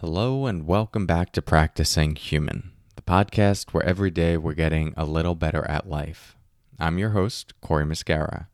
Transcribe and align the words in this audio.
Hello, 0.00 0.46
and 0.46 0.66
welcome 0.66 1.04
back 1.04 1.30
to 1.32 1.42
Practicing 1.42 2.16
Human, 2.16 2.72
the 2.96 3.02
podcast 3.02 3.74
where 3.74 3.84
every 3.84 4.10
day 4.10 4.38
we're 4.38 4.54
getting 4.54 4.94
a 4.96 5.04
little 5.04 5.34
better 5.34 5.62
at 5.68 5.90
life. 5.90 6.38
I'm 6.78 6.96
your 6.96 7.10
host, 7.10 7.52
Cory 7.60 7.84
Muscara. 7.84 8.46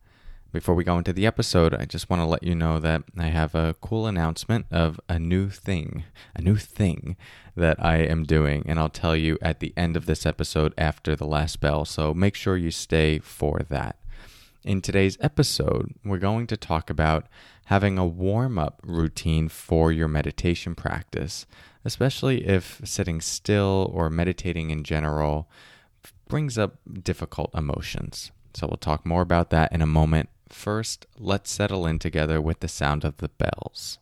Before 0.51 0.75
we 0.75 0.83
go 0.83 0.99
into 0.99 1.13
the 1.13 1.25
episode, 1.25 1.73
I 1.73 1.85
just 1.85 2.11
want 2.11 2.21
to 2.21 2.27
let 2.27 2.43
you 2.43 2.57
know 2.57 2.81
that 2.81 3.05
I 3.17 3.29
have 3.29 3.55
a 3.55 3.77
cool 3.81 4.09
announcement 4.09 4.67
of 4.73 4.99
a 5.09 5.21
new 5.21 5.49
thing, 5.49 6.03
a 6.35 6.43
new 6.43 6.57
thing 6.57 7.17
that 7.55 7.81
I 7.81 7.99
am 7.99 8.25
doing, 8.25 8.65
and 8.67 8.81
I'll 8.81 8.89
tell 8.89 9.15
you 9.15 9.39
at 9.41 9.61
the 9.61 9.73
end 9.77 9.97
of 9.97 10.07
this 10.07 10.27
episode 10.27 10.75
after 10.77 11.15
the 11.15 11.29
last 11.29 11.61
bell, 11.61 11.85
so 11.85 12.13
make 12.13 12.35
sure 12.35 12.57
you 12.57 12.73
stay 12.73 13.21
for 13.21 13.61
that. 13.69 14.01
In 14.67 14.83
today's 14.83 15.17
episode, 15.21 15.95
we're 16.05 16.19
going 16.19 16.49
to 16.49 16.57
talk 16.57 16.91
about 16.91 17.29
having 17.67 17.99
a 17.99 18.05
warm 18.05 18.59
up 18.59 18.81
routine 18.83 19.49
for 19.49 19.93
your 19.93 20.09
meditation 20.09 20.75
practice, 20.75 21.47
especially 21.85 22.45
if 22.45 22.81
sitting 22.83 23.21
still 23.21 23.89
or 23.95 24.11
meditating 24.11 24.71
in 24.71 24.83
general 24.83 25.49
brings 26.27 26.59
up 26.59 26.79
difficult 27.05 27.55
emotions. 27.55 28.33
So, 28.55 28.67
we'll 28.67 28.79
talk 28.79 29.07
more 29.07 29.23
about 29.23 29.51
that 29.51 29.73
in 29.73 29.83
a 29.83 29.87
moment. 29.87 30.31
First, 30.49 31.07
let's 31.17 31.49
settle 31.49 31.87
in 31.87 32.01
together 32.01 32.41
with 32.41 32.59
the 32.59 32.67
sound 32.67 33.05
of 33.05 33.19
the 33.19 33.29
bells. 33.29 34.01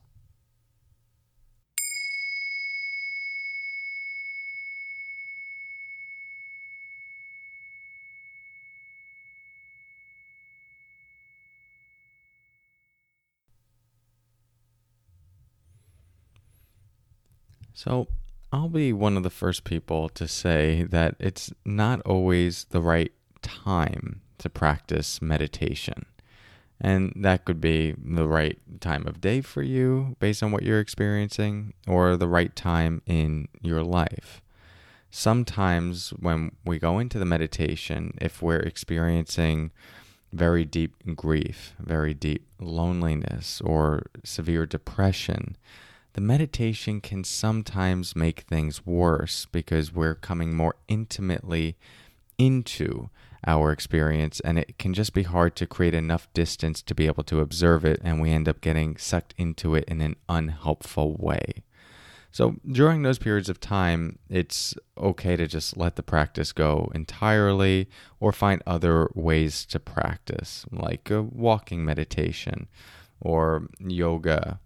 So, 17.74 18.08
I'll 18.52 18.68
be 18.68 18.92
one 18.92 19.16
of 19.16 19.24
the 19.24 19.30
first 19.30 19.64
people 19.64 20.08
to 20.10 20.28
say 20.28 20.84
that 20.84 21.16
it's 21.18 21.52
not 21.64 22.00
always 22.02 22.66
the 22.70 22.80
right 22.80 23.12
time 23.42 24.20
to 24.38 24.48
practice 24.48 25.20
meditation. 25.20 26.06
And 26.80 27.12
that 27.16 27.44
could 27.44 27.60
be 27.60 27.94
the 27.98 28.28
right 28.28 28.58
time 28.80 29.06
of 29.06 29.20
day 29.20 29.40
for 29.40 29.62
you 29.62 30.16
based 30.20 30.42
on 30.42 30.52
what 30.52 30.62
you're 30.62 30.78
experiencing, 30.78 31.74
or 31.88 32.16
the 32.16 32.28
right 32.28 32.54
time 32.54 33.02
in 33.06 33.48
your 33.60 33.82
life. 33.82 34.40
Sometimes, 35.10 36.10
when 36.10 36.52
we 36.64 36.78
go 36.78 36.98
into 36.98 37.18
the 37.18 37.24
meditation, 37.24 38.16
if 38.20 38.40
we're 38.40 38.60
experiencing 38.60 39.72
very 40.32 40.64
deep 40.64 40.94
grief, 41.16 41.74
very 41.78 42.14
deep 42.14 42.46
loneliness, 42.60 43.60
or 43.60 44.06
severe 44.24 44.66
depression, 44.66 45.56
the 46.14 46.20
meditation 46.20 47.00
can 47.00 47.24
sometimes 47.24 48.16
make 48.16 48.42
things 48.42 48.86
worse 48.86 49.46
because 49.50 49.92
we're 49.92 50.14
coming 50.14 50.56
more 50.56 50.76
intimately 50.88 51.76
into 52.38 53.10
our 53.46 53.72
experience 53.72 54.40
and 54.40 54.58
it 54.58 54.78
can 54.78 54.94
just 54.94 55.12
be 55.12 55.24
hard 55.24 55.54
to 55.56 55.66
create 55.66 55.92
enough 55.92 56.32
distance 56.32 56.80
to 56.82 56.94
be 56.94 57.06
able 57.06 57.24
to 57.24 57.40
observe 57.40 57.84
it 57.84 58.00
and 58.02 58.20
we 58.20 58.30
end 58.30 58.48
up 58.48 58.60
getting 58.60 58.96
sucked 58.96 59.34
into 59.36 59.74
it 59.74 59.84
in 59.84 60.00
an 60.00 60.16
unhelpful 60.28 61.16
way. 61.18 61.64
So 62.30 62.56
during 62.66 63.02
those 63.02 63.18
periods 63.18 63.48
of 63.48 63.60
time, 63.60 64.18
it's 64.28 64.74
okay 64.96 65.36
to 65.36 65.46
just 65.46 65.76
let 65.76 65.96
the 65.96 66.02
practice 66.02 66.52
go 66.52 66.90
entirely 66.94 67.88
or 68.18 68.32
find 68.32 68.62
other 68.66 69.08
ways 69.14 69.64
to 69.66 69.78
practice, 69.78 70.64
like 70.70 71.08
walking 71.10 71.84
meditation 71.84 72.66
or 73.20 73.68
yoga 73.78 74.58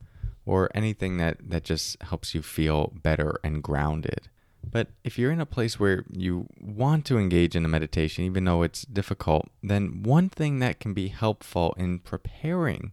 or 0.49 0.71
anything 0.75 1.19
that, 1.19 1.37
that 1.47 1.63
just 1.63 2.03
helps 2.03 2.35
you 2.35 2.41
feel 2.41 2.91
better 3.03 3.39
and 3.45 3.63
grounded. 3.63 4.29
But 4.69 4.89
if 5.05 5.19
you're 5.19 5.31
in 5.31 5.43
a 5.43 5.47
place 5.47 5.79
where 5.79 6.07
you 6.11 6.47
want 6.59 7.05
to 7.07 7.19
engage 7.19 7.55
in 7.55 7.67
a 7.67 7.69
meditation, 7.69 8.25
even 8.25 8.45
though 8.45 8.63
it's 8.63 8.83
difficult, 8.83 9.51
then 9.63 10.03
one 10.03 10.31
thing 10.31 10.59
that 10.61 10.81
can 10.81 10.95
be 10.95 11.09
helpful 11.09 11.75
in 11.77 11.99
preparing 11.99 12.93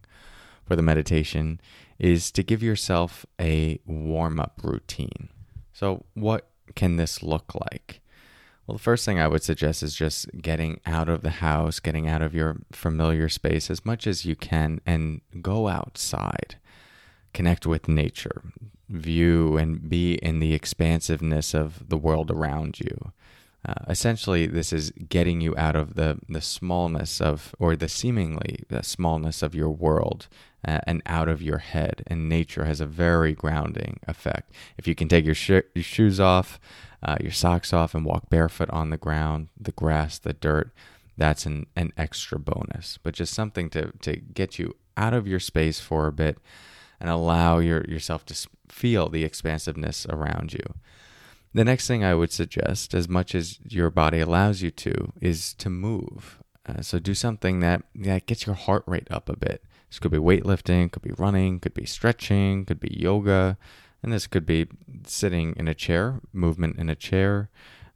for 0.66 0.76
the 0.76 0.82
meditation 0.82 1.58
is 1.98 2.30
to 2.32 2.42
give 2.42 2.62
yourself 2.62 3.24
a 3.40 3.80
warm 3.86 4.38
up 4.38 4.60
routine. 4.62 5.30
So, 5.72 6.04
what 6.12 6.48
can 6.74 6.96
this 6.96 7.22
look 7.22 7.54
like? 7.54 8.02
Well, 8.66 8.76
the 8.76 8.82
first 8.82 9.06
thing 9.06 9.18
I 9.18 9.28
would 9.28 9.42
suggest 9.42 9.82
is 9.82 9.94
just 9.94 10.28
getting 10.42 10.80
out 10.84 11.08
of 11.08 11.22
the 11.22 11.30
house, 11.30 11.80
getting 11.80 12.06
out 12.06 12.20
of 12.20 12.34
your 12.34 12.58
familiar 12.70 13.30
space 13.30 13.70
as 13.70 13.86
much 13.86 14.06
as 14.06 14.26
you 14.26 14.36
can, 14.36 14.80
and 14.84 15.22
go 15.40 15.68
outside 15.68 16.56
connect 17.36 17.66
with 17.66 17.86
nature, 17.86 18.40
view 18.88 19.58
and 19.58 19.90
be 19.90 20.14
in 20.14 20.40
the 20.40 20.54
expansiveness 20.54 21.52
of 21.52 21.86
the 21.90 21.98
world 21.98 22.30
around 22.30 22.80
you. 22.80 23.12
Uh, 23.68 23.74
essentially, 23.90 24.46
this 24.46 24.72
is 24.72 24.90
getting 25.10 25.42
you 25.42 25.54
out 25.58 25.76
of 25.76 25.96
the, 25.96 26.18
the 26.30 26.40
smallness 26.40 27.20
of, 27.20 27.54
or 27.58 27.76
the 27.76 27.88
seemingly 27.88 28.64
the 28.70 28.82
smallness 28.82 29.42
of 29.42 29.54
your 29.54 29.68
world 29.68 30.28
uh, 30.66 30.78
and 30.86 31.02
out 31.04 31.28
of 31.28 31.42
your 31.42 31.58
head. 31.58 32.02
And 32.06 32.26
nature 32.28 32.64
has 32.64 32.80
a 32.80 32.86
very 32.86 33.34
grounding 33.34 34.00
effect. 34.08 34.50
If 34.78 34.88
you 34.88 34.94
can 34.94 35.08
take 35.08 35.26
your, 35.26 35.34
sh- 35.34 35.68
your 35.74 35.82
shoes 35.82 36.18
off, 36.18 36.58
uh, 37.02 37.16
your 37.20 37.32
socks 37.32 37.74
off, 37.74 37.94
and 37.94 38.04
walk 38.06 38.30
barefoot 38.30 38.70
on 38.70 38.88
the 38.88 38.96
ground, 38.96 39.48
the 39.60 39.72
grass, 39.72 40.18
the 40.18 40.32
dirt, 40.32 40.72
that's 41.18 41.44
an, 41.44 41.66
an 41.76 41.92
extra 41.98 42.38
bonus. 42.38 42.98
But 43.02 43.14
just 43.14 43.34
something 43.34 43.68
to, 43.70 43.92
to 44.00 44.16
get 44.16 44.58
you 44.58 44.76
out 44.96 45.12
of 45.12 45.26
your 45.26 45.40
space 45.40 45.80
for 45.80 46.06
a 46.06 46.12
bit 46.12 46.38
and 47.00 47.10
allow 47.10 47.58
your, 47.58 47.84
yourself 47.84 48.24
to 48.26 48.48
feel 48.68 49.08
the 49.08 49.24
expansiveness 49.24 50.06
around 50.08 50.52
you. 50.52 50.74
The 51.54 51.64
next 51.64 51.86
thing 51.86 52.04
I 52.04 52.14
would 52.14 52.32
suggest, 52.32 52.92
as 52.92 53.08
much 53.08 53.34
as 53.34 53.58
your 53.66 53.90
body 53.90 54.20
allows 54.20 54.62
you 54.62 54.70
to, 54.72 55.12
is 55.20 55.54
to 55.54 55.70
move. 55.70 56.38
Uh, 56.66 56.82
so 56.82 56.98
do 56.98 57.14
something 57.14 57.60
that, 57.60 57.82
that 57.94 58.26
gets 58.26 58.44
your 58.44 58.56
heart 58.56 58.84
rate 58.86 59.08
up 59.10 59.28
a 59.28 59.36
bit. 59.36 59.62
This 59.88 59.98
could 59.98 60.10
be 60.10 60.18
weightlifting, 60.18 60.90
could 60.90 61.02
be 61.02 61.14
running, 61.16 61.60
could 61.60 61.74
be 61.74 61.86
stretching, 61.86 62.64
could 62.64 62.80
be 62.80 62.94
yoga, 62.94 63.56
and 64.02 64.12
this 64.12 64.26
could 64.26 64.44
be 64.44 64.66
sitting 65.06 65.54
in 65.56 65.68
a 65.68 65.74
chair, 65.74 66.20
movement 66.32 66.78
in 66.78 66.90
a 66.90 66.96
chair, 66.96 67.48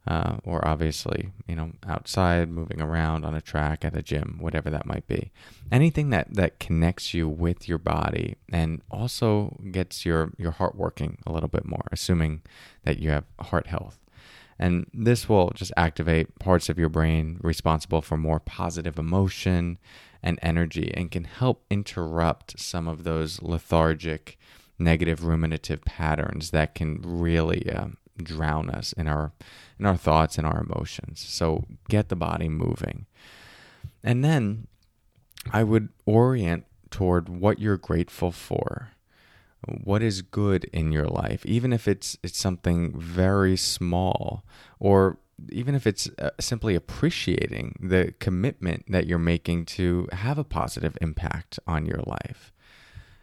uh, 0.07 0.37
or 0.43 0.67
obviously, 0.67 1.31
you 1.47 1.55
know, 1.55 1.71
outside, 1.87 2.49
moving 2.49 2.81
around 2.81 3.23
on 3.23 3.35
a 3.35 3.41
track 3.41 3.85
at 3.85 3.95
a 3.95 4.01
gym, 4.01 4.37
whatever 4.39 4.69
that 4.69 4.85
might 4.85 5.07
be. 5.07 5.31
Anything 5.71 6.09
that 6.09 6.33
that 6.33 6.59
connects 6.59 7.13
you 7.13 7.29
with 7.29 7.69
your 7.69 7.77
body 7.77 8.35
and 8.51 8.81
also 8.89 9.57
gets 9.71 10.05
your 10.05 10.31
your 10.37 10.51
heart 10.51 10.75
working 10.75 11.19
a 11.25 11.31
little 11.31 11.49
bit 11.49 11.65
more, 11.65 11.85
assuming 11.91 12.41
that 12.83 12.99
you 12.99 13.11
have 13.11 13.25
heart 13.39 13.67
health. 13.67 13.99
And 14.57 14.85
this 14.93 15.27
will 15.27 15.51
just 15.55 15.71
activate 15.75 16.37
parts 16.37 16.69
of 16.69 16.77
your 16.77 16.89
brain 16.89 17.39
responsible 17.41 18.01
for 18.01 18.15
more 18.17 18.39
positive 18.39 18.99
emotion 18.99 19.79
and 20.21 20.37
energy 20.41 20.93
and 20.95 21.09
can 21.09 21.23
help 21.23 21.63
interrupt 21.71 22.59
some 22.59 22.87
of 22.87 23.03
those 23.03 23.41
lethargic, 23.41 24.37
negative 24.77 25.25
ruminative 25.25 25.83
patterns 25.83 26.51
that 26.51 26.75
can 26.75 27.01
really 27.03 27.71
uh, 27.71 27.87
drown 28.23 28.69
us 28.69 28.93
in 28.93 29.07
our 29.07 29.31
in 29.79 29.85
our 29.85 29.97
thoughts 29.97 30.37
and 30.37 30.45
our 30.45 30.63
emotions. 30.63 31.19
So 31.27 31.65
get 31.89 32.09
the 32.09 32.15
body 32.15 32.49
moving. 32.49 33.05
And 34.03 34.23
then 34.23 34.67
I 35.51 35.63
would 35.63 35.89
orient 36.05 36.65
toward 36.89 37.29
what 37.29 37.59
you're 37.59 37.77
grateful 37.77 38.31
for. 38.31 38.91
What 39.83 40.01
is 40.01 40.23
good 40.23 40.65
in 40.73 40.91
your 40.91 41.05
life, 41.05 41.45
even 41.45 41.71
if 41.71 41.87
it's 41.87 42.17
it's 42.23 42.39
something 42.39 42.99
very 42.99 43.55
small 43.55 44.43
or 44.79 45.19
even 45.49 45.75
if 45.75 45.87
it's 45.87 46.09
uh, 46.19 46.31
simply 46.39 46.75
appreciating 46.75 47.75
the 47.79 48.13
commitment 48.19 48.85
that 48.87 49.07
you're 49.07 49.19
making 49.19 49.65
to 49.65 50.07
have 50.11 50.37
a 50.37 50.43
positive 50.43 50.97
impact 51.01 51.59
on 51.65 51.85
your 51.85 52.01
life 52.05 52.51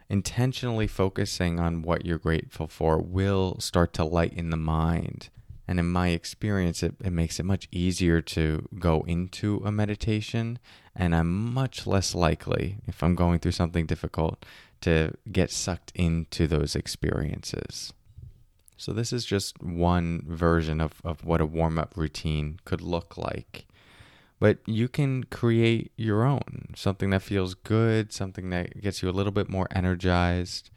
intentionally 0.09 0.87
focusing 0.87 1.59
on 1.59 1.81
what 1.81 2.05
you're 2.05 2.17
grateful 2.17 2.67
for 2.67 2.97
will 2.97 3.59
start 3.59 3.93
to 3.93 4.03
lighten 4.03 4.49
the 4.49 4.57
mind. 4.57 5.29
And 5.67 5.79
in 5.79 5.87
my 5.87 6.09
experience, 6.09 6.81
it, 6.81 6.95
it 7.03 7.11
makes 7.11 7.39
it 7.39 7.45
much 7.45 7.67
easier 7.71 8.21
to 8.21 8.67
go 8.79 9.01
into 9.01 9.61
a 9.63 9.71
meditation. 9.71 10.57
And 10.95 11.15
I'm 11.15 11.53
much 11.53 11.85
less 11.85 12.15
likely, 12.15 12.77
if 12.87 13.03
I'm 13.03 13.13
going 13.13 13.37
through 13.37 13.51
something 13.51 13.85
difficult, 13.85 14.43
to 14.81 15.13
get 15.31 15.51
sucked 15.51 15.91
into 15.93 16.47
those 16.47 16.75
experiences. 16.75 17.93
So, 18.77 18.93
this 18.93 19.13
is 19.13 19.25
just 19.25 19.61
one 19.61 20.23
version 20.25 20.79
of, 20.81 21.01
of 21.03 21.25
what 21.25 21.41
a 21.41 21.45
warm 21.45 21.77
up 21.77 21.95
routine 21.95 22.59
could 22.65 22.81
look 22.81 23.17
like 23.17 23.67
but 24.39 24.59
you 24.65 24.87
can 24.87 25.23
create 25.25 25.91
your 25.97 26.23
own 26.23 26.73
something 26.75 27.09
that 27.09 27.21
feels 27.21 27.53
good, 27.53 28.13
something 28.13 28.49
that 28.49 28.81
gets 28.81 29.01
you 29.01 29.09
a 29.09 29.11
little 29.11 29.31
bit 29.31 29.49
more 29.49 29.67
energized 29.71 30.69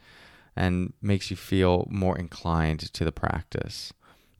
and 0.57 0.93
makes 1.01 1.31
you 1.31 1.37
feel 1.37 1.87
more 1.91 2.19
inclined 2.19 2.81
to 2.93 3.05
the 3.05 3.13
practice. 3.13 3.93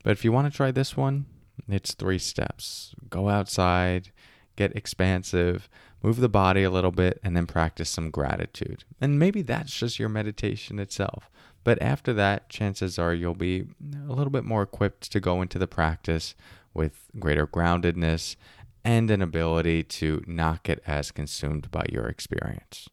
But 0.03 0.11
if 0.11 0.23
you 0.23 0.31
want 0.31 0.51
to 0.51 0.55
try 0.55 0.71
this 0.71 0.95
one, 0.95 1.25
it's 1.67 1.93
three 1.93 2.19
steps 2.19 2.93
go 3.09 3.29
outside, 3.29 4.11
get 4.55 4.75
expansive, 4.75 5.69
move 6.01 6.17
the 6.17 6.29
body 6.29 6.63
a 6.63 6.69
little 6.69 6.91
bit, 6.91 7.19
and 7.23 7.35
then 7.35 7.47
practice 7.47 7.89
some 7.89 8.11
gratitude. 8.11 8.83
And 8.99 9.17
maybe 9.17 9.41
that's 9.41 9.73
just 9.73 9.99
your 9.99 10.09
meditation 10.09 10.79
itself. 10.79 11.29
But 11.63 11.81
after 11.81 12.11
that, 12.13 12.49
chances 12.49 12.99
are 12.99 13.13
you'll 13.13 13.35
be 13.35 13.67
a 14.07 14.11
little 14.11 14.31
bit 14.31 14.43
more 14.43 14.63
equipped 14.63 15.11
to 15.13 15.21
go 15.21 15.41
into 15.41 15.57
the 15.57 15.67
practice 15.67 16.35
with 16.73 17.07
greater 17.19 17.47
groundedness 17.47 18.35
and 18.83 19.09
an 19.09 19.21
ability 19.21 19.83
to 19.83 20.23
not 20.27 20.63
get 20.63 20.81
as 20.85 21.11
consumed 21.11 21.71
by 21.71 21.85
your 21.91 22.05
experience. 22.07 22.89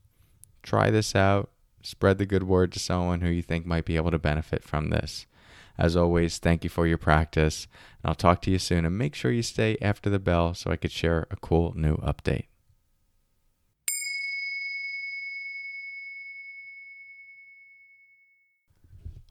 Try 0.63 0.91
this 0.91 1.17
out. 1.17 1.51
Spread 1.83 2.19
the 2.19 2.27
good 2.27 2.43
word 2.43 2.73
to 2.73 2.79
someone 2.79 3.23
who 3.23 3.29
you 3.29 3.43
think 3.43 3.67
might 3.67 3.85
be 3.85 3.97
able 3.97 4.11
to 4.11 4.19
benefit 4.19 4.63
from 4.63 4.91
this. 4.91 5.27
As 5.79 5.97
always, 5.97 6.39
thank 6.39 6.63
you 6.63 6.69
for 6.69 6.87
your 6.87 6.99
practice, 6.99 7.67
and 8.03 8.11
I'll 8.11 8.15
talk 8.15 8.43
to 8.43 8.51
you 8.51 8.59
soon. 8.59 8.85
And 8.85 8.99
make 8.99 9.15
sure 9.15 9.31
you 9.31 9.43
stay 9.43 9.79
after 9.81 10.11
the 10.11 10.19
bell 10.19 10.53
so 10.53 10.71
I 10.71 10.77
could 10.77 10.93
share 10.93 11.27
a 11.31 11.37
cool 11.37 11.73
new 11.75 11.97
update. 11.97 12.45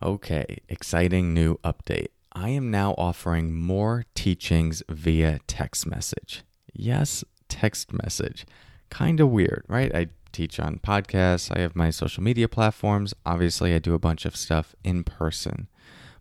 Okay, 0.02 0.60
exciting 0.68 1.34
new 1.34 1.58
update. 1.58 2.08
I 2.32 2.50
am 2.50 2.72
now 2.72 2.96
offering 2.98 3.54
more 3.54 4.06
teachings 4.16 4.82
via 4.90 5.40
text 5.46 5.86
message. 5.86 6.44
Yes, 6.74 7.24
text 7.48 7.94
message. 7.94 8.46
Kind 8.90 9.20
of 9.20 9.30
weird, 9.30 9.66
right? 9.68 9.94
I 9.94 10.08
teach 10.32 10.60
on 10.60 10.80
podcasts, 10.80 11.56
I 11.56 11.60
have 11.62 11.76
my 11.76 11.90
social 11.90 12.24
media 12.24 12.48
platforms. 12.48 13.14
Obviously, 13.26 13.74
I 13.74 13.80
do 13.80 13.94
a 13.94 14.00
bunch 14.00 14.26
of 14.26 14.36
stuff 14.36 14.76
in 14.84 15.04
person. 15.04 15.68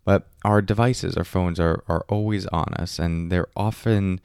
But 0.05 0.27
our 0.43 0.61
devices, 0.61 1.15
our 1.17 1.23
phones 1.23 1.59
are, 1.59 1.83
are 1.87 2.05
always 2.09 2.47
on 2.47 2.73
us, 2.75 2.99
and 2.99 3.31
they're 3.31 3.47
often 3.55 4.19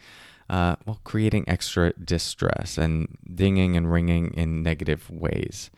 uh, 0.48 0.76
well, 0.84 1.00
creating 1.04 1.44
extra 1.48 1.92
distress 1.92 2.78
and 2.78 3.18
dinging 3.34 3.76
and 3.76 3.90
ringing 3.90 4.32
in 4.34 4.62
negative 4.62 5.10
ways. 5.10 5.70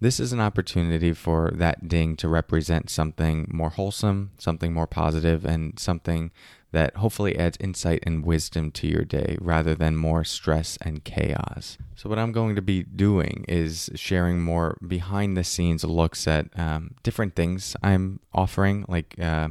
This 0.00 0.20
is 0.20 0.32
an 0.32 0.40
opportunity 0.40 1.12
for 1.12 1.50
that 1.54 1.88
ding 1.88 2.14
to 2.16 2.28
represent 2.28 2.88
something 2.88 3.48
more 3.52 3.70
wholesome, 3.70 4.30
something 4.38 4.72
more 4.72 4.86
positive, 4.86 5.44
and 5.44 5.76
something 5.78 6.30
that 6.70 6.96
hopefully 6.96 7.36
adds 7.36 7.56
insight 7.60 8.04
and 8.04 8.24
wisdom 8.24 8.70
to 8.70 8.86
your 8.86 9.04
day 9.04 9.36
rather 9.40 9.74
than 9.74 9.96
more 9.96 10.22
stress 10.22 10.78
and 10.82 11.02
chaos. 11.02 11.78
So, 11.96 12.08
what 12.08 12.18
I'm 12.18 12.30
going 12.30 12.54
to 12.54 12.62
be 12.62 12.84
doing 12.84 13.44
is 13.48 13.90
sharing 13.96 14.40
more 14.40 14.78
behind 14.86 15.36
the 15.36 15.44
scenes 15.44 15.82
looks 15.82 16.28
at 16.28 16.46
um, 16.56 16.94
different 17.02 17.34
things 17.34 17.74
I'm 17.82 18.20
offering, 18.32 18.84
like 18.86 19.16
uh, 19.20 19.48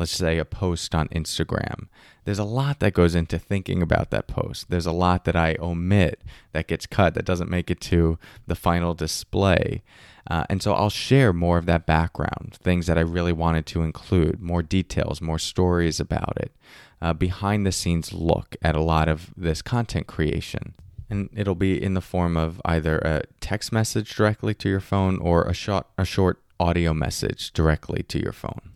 let's 0.00 0.12
say 0.12 0.38
a 0.38 0.44
post 0.46 0.94
on 0.94 1.08
Instagram. 1.08 1.86
There's 2.24 2.38
a 2.38 2.44
lot 2.44 2.80
that 2.80 2.94
goes 2.94 3.14
into 3.14 3.38
thinking 3.38 3.82
about 3.82 4.10
that 4.10 4.26
post. 4.26 4.70
There's 4.70 4.86
a 4.86 4.92
lot 4.92 5.26
that 5.26 5.36
I 5.36 5.56
omit 5.60 6.22
that 6.52 6.68
gets 6.68 6.86
cut 6.86 7.12
that 7.14 7.26
doesn't 7.26 7.50
make 7.50 7.70
it 7.70 7.82
to 7.82 8.18
the 8.46 8.54
final 8.54 8.94
display. 8.94 9.82
Uh, 10.28 10.44
and 10.48 10.62
so 10.62 10.72
I'll 10.72 10.90
share 10.90 11.34
more 11.34 11.58
of 11.58 11.66
that 11.66 11.84
background, 11.84 12.56
things 12.62 12.86
that 12.86 12.96
I 12.96 13.02
really 13.02 13.32
wanted 13.32 13.66
to 13.66 13.82
include, 13.82 14.40
more 14.40 14.62
details, 14.62 15.20
more 15.20 15.38
stories 15.38 16.00
about 16.00 16.38
it, 16.38 16.52
uh, 17.02 17.12
behind 17.12 17.66
the 17.66 17.72
scenes 17.72 18.12
look 18.14 18.56
at 18.62 18.74
a 18.74 18.82
lot 18.82 19.06
of 19.06 19.34
this 19.36 19.60
content 19.60 20.06
creation. 20.06 20.74
And 21.10 21.28
it'll 21.34 21.54
be 21.54 21.82
in 21.82 21.92
the 21.92 22.00
form 22.00 22.38
of 22.38 22.60
either 22.64 22.98
a 22.98 23.22
text 23.40 23.70
message 23.70 24.14
directly 24.14 24.54
to 24.54 24.68
your 24.68 24.80
phone 24.80 25.18
or 25.18 25.42
a 25.44 25.52
short, 25.52 25.86
a 25.98 26.06
short 26.06 26.40
audio 26.58 26.94
message 26.94 27.52
directly 27.52 28.02
to 28.04 28.18
your 28.18 28.32
phone. 28.32 28.72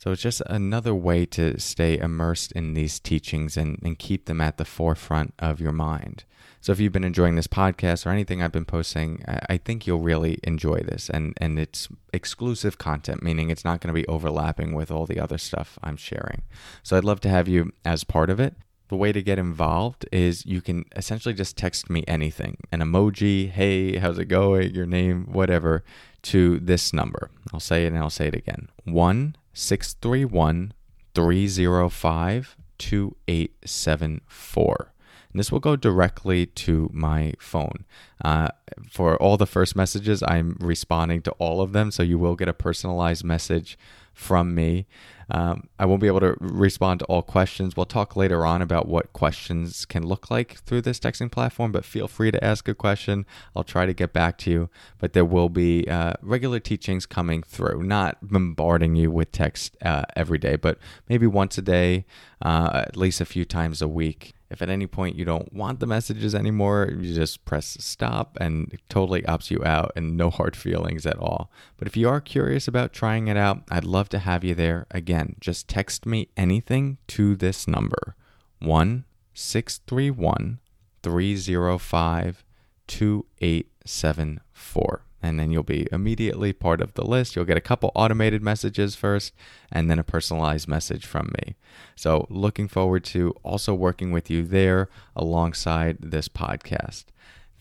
So 0.00 0.12
it's 0.12 0.22
just 0.22 0.40
another 0.46 0.94
way 0.94 1.26
to 1.26 1.60
stay 1.60 1.98
immersed 1.98 2.52
in 2.52 2.72
these 2.72 2.98
teachings 2.98 3.58
and, 3.58 3.78
and 3.82 3.98
keep 3.98 4.24
them 4.24 4.40
at 4.40 4.56
the 4.56 4.64
forefront 4.64 5.34
of 5.38 5.60
your 5.60 5.72
mind. 5.72 6.24
So 6.62 6.72
if 6.72 6.80
you've 6.80 6.94
been 6.94 7.04
enjoying 7.04 7.36
this 7.36 7.46
podcast 7.46 8.06
or 8.06 8.08
anything 8.08 8.42
I've 8.42 8.50
been 8.50 8.64
posting, 8.64 9.22
I, 9.28 9.58
think 9.58 9.86
you'll 9.86 9.98
really 9.98 10.38
enjoy 10.42 10.80
this. 10.80 11.10
And, 11.10 11.34
and 11.36 11.58
it's 11.58 11.86
exclusive 12.14 12.78
content, 12.78 13.22
meaning 13.22 13.50
it's 13.50 13.64
not 13.64 13.82
going 13.82 13.94
to 13.94 14.00
be 14.00 14.08
overlapping 14.08 14.72
with 14.72 14.90
all 14.90 15.04
the 15.04 15.20
other 15.20 15.36
stuff 15.36 15.78
I'm 15.82 15.98
sharing. 15.98 16.44
So 16.82 16.96
I'd 16.96 17.04
love 17.04 17.20
to 17.20 17.28
have 17.28 17.46
you 17.46 17.70
as 17.84 18.02
part 18.02 18.30
of 18.30 18.40
it. 18.40 18.54
The 18.88 18.96
way 18.96 19.12
to 19.12 19.22
get 19.22 19.38
involved 19.38 20.06
is 20.10 20.46
you 20.46 20.62
can 20.62 20.86
essentially 20.96 21.34
just 21.34 21.58
text 21.58 21.90
me 21.90 22.04
anything 22.08 22.56
an 22.72 22.80
emoji, 22.80 23.50
hey, 23.50 23.98
how's 23.98 24.18
it 24.18 24.28
going, 24.28 24.74
your 24.74 24.86
name, 24.86 25.26
whatever, 25.30 25.84
to 26.22 26.58
this 26.58 26.94
number. 26.94 27.30
I'll 27.52 27.60
say 27.60 27.84
it 27.84 27.88
and 27.88 27.98
I'll 27.98 28.08
say 28.08 28.28
it 28.28 28.34
again 28.34 28.70
1 28.84 29.36
631 29.52 30.72
305 31.14 32.56
2874. 32.78 34.92
And 35.32 35.38
this 35.38 35.52
will 35.52 35.60
go 35.60 35.76
directly 35.76 36.46
to 36.46 36.90
my 36.92 37.34
phone. 37.38 37.84
Uh, 38.24 38.48
for 38.90 39.16
all 39.16 39.36
the 39.36 39.46
first 39.46 39.76
messages, 39.76 40.22
I'm 40.26 40.56
responding 40.60 41.22
to 41.22 41.30
all 41.32 41.60
of 41.60 41.72
them, 41.72 41.90
so 41.90 42.02
you 42.02 42.18
will 42.18 42.36
get 42.36 42.48
a 42.48 42.52
personalized 42.52 43.24
message 43.24 43.78
from 44.12 44.54
me. 44.54 44.86
Um, 45.30 45.68
I 45.78 45.86
won't 45.86 46.00
be 46.00 46.08
able 46.08 46.20
to 46.20 46.34
respond 46.40 47.00
to 47.00 47.06
all 47.06 47.22
questions. 47.22 47.76
We'll 47.76 47.86
talk 47.86 48.16
later 48.16 48.44
on 48.44 48.60
about 48.60 48.88
what 48.88 49.12
questions 49.12 49.84
can 49.84 50.04
look 50.04 50.30
like 50.30 50.54
through 50.66 50.82
this 50.82 50.98
texting 50.98 51.30
platform, 51.30 51.70
but 51.70 51.84
feel 51.84 52.08
free 52.08 52.32
to 52.32 52.44
ask 52.44 52.66
a 52.68 52.74
question. 52.74 53.24
I'll 53.54 53.64
try 53.64 53.86
to 53.86 53.94
get 53.94 54.12
back 54.12 54.36
to 54.38 54.50
you. 54.50 54.70
But 54.98 55.12
there 55.12 55.24
will 55.24 55.48
be 55.48 55.86
uh, 55.88 56.14
regular 56.20 56.58
teachings 56.58 57.06
coming 57.06 57.44
through, 57.44 57.84
not 57.84 58.18
bombarding 58.20 58.96
you 58.96 59.10
with 59.10 59.30
text 59.30 59.76
uh, 59.82 60.02
every 60.16 60.38
day, 60.38 60.56
but 60.56 60.78
maybe 61.08 61.28
once 61.28 61.56
a 61.56 61.62
day, 61.62 62.04
uh, 62.42 62.82
at 62.88 62.96
least 62.96 63.20
a 63.20 63.24
few 63.24 63.44
times 63.44 63.80
a 63.80 63.88
week. 63.88 64.34
If 64.50 64.60
at 64.60 64.68
any 64.68 64.88
point 64.88 65.16
you 65.16 65.24
don't 65.24 65.52
want 65.52 65.78
the 65.78 65.86
messages 65.86 66.34
anymore, 66.34 66.90
you 66.90 67.14
just 67.14 67.44
press 67.44 67.76
stop 67.80 68.36
and 68.40 68.72
it 68.72 68.80
totally 68.88 69.22
opts 69.22 69.50
you 69.50 69.64
out 69.64 69.92
and 69.94 70.16
no 70.16 70.30
hard 70.30 70.56
feelings 70.56 71.06
at 71.06 71.18
all. 71.18 71.52
But 71.76 71.86
if 71.86 71.96
you 71.96 72.08
are 72.08 72.20
curious 72.20 72.66
about 72.66 72.92
trying 72.92 73.28
it 73.28 73.36
out, 73.36 73.62
I'd 73.70 73.84
love 73.84 74.08
to 74.10 74.18
have 74.18 74.42
you 74.42 74.56
there. 74.56 74.88
Again, 74.90 75.36
just 75.40 75.68
text 75.68 76.04
me 76.04 76.28
anything 76.36 76.98
to 77.08 77.36
this 77.36 77.68
number 77.68 78.16
1 78.58 79.04
631 79.34 80.58
305 81.02 82.44
2874 82.88 85.02
and 85.22 85.38
then 85.38 85.50
you'll 85.50 85.62
be 85.62 85.86
immediately 85.92 86.52
part 86.52 86.80
of 86.80 86.94
the 86.94 87.04
list. 87.04 87.36
You'll 87.36 87.44
get 87.44 87.56
a 87.56 87.60
couple 87.60 87.92
automated 87.94 88.42
messages 88.42 88.94
first 88.94 89.34
and 89.70 89.90
then 89.90 89.98
a 89.98 90.04
personalized 90.04 90.68
message 90.68 91.06
from 91.06 91.32
me. 91.38 91.56
So, 91.94 92.26
looking 92.30 92.68
forward 92.68 93.04
to 93.04 93.34
also 93.42 93.74
working 93.74 94.12
with 94.12 94.30
you 94.30 94.44
there 94.44 94.88
alongside 95.14 95.98
this 96.00 96.28
podcast. 96.28 97.04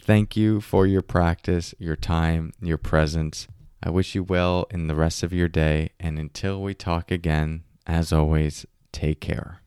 Thank 0.02 0.38
you 0.38 0.62
for 0.62 0.88
your 0.88 1.02
practice, 1.02 1.76
your 1.78 1.96
time, 1.96 2.54
your 2.62 2.78
presence. 2.78 3.48
I 3.84 3.90
wish 3.90 4.16
you 4.16 4.24
well 4.24 4.66
in 4.72 4.88
the 4.88 4.96
rest 4.96 5.24
of 5.24 5.34
your 5.34 5.48
day. 5.48 5.92
And 6.00 6.18
until 6.18 6.62
we 6.62 6.74
talk 6.74 7.12
again, 7.12 7.64
as 7.86 8.12
always, 8.12 8.66
take 8.92 9.20
care. 9.20 9.62